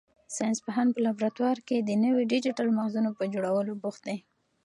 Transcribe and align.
ساینس 0.35 0.59
پوهان 0.65 0.87
په 0.91 0.99
لابراتوار 1.05 1.57
کې 1.67 1.77
د 1.79 1.89
نویو 2.03 2.29
ډیجیټل 2.31 2.67
مغزونو 2.77 3.09
په 3.17 3.23
جوړولو 3.33 3.73
بوخت 3.81 4.01
دي. 4.07 4.17